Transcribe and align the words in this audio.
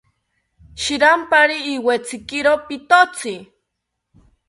Shiranpari 0.81 1.57
iwetzikiro 1.73 2.53
pitotzi 2.67 3.33